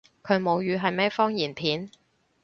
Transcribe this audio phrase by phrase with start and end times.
[0.23, 1.91] 佢母語係咩方言片？